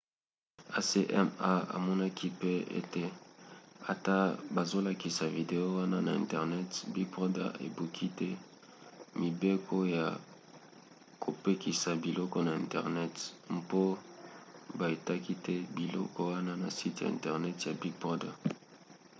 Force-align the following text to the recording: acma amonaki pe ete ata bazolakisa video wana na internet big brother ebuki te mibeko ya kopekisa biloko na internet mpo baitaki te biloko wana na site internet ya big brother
acma 0.79 1.51
amonaki 1.77 2.27
pe 2.39 2.51
ete 2.79 3.03
ata 3.93 4.17
bazolakisa 4.55 5.25
video 5.37 5.63
wana 5.79 5.97
na 6.07 6.11
internet 6.23 6.69
big 6.93 7.07
brother 7.15 7.49
ebuki 7.65 8.07
te 8.17 8.29
mibeko 9.21 9.75
ya 9.95 10.05
kopekisa 11.23 11.91
biloko 12.03 12.37
na 12.47 12.53
internet 12.63 13.15
mpo 13.59 13.81
baitaki 14.79 15.33
te 15.45 15.55
biloko 15.77 16.19
wana 16.33 16.53
na 16.61 16.69
site 16.77 17.01
internet 17.13 17.57
ya 17.67 17.73
big 17.81 17.93
brother 18.01 18.33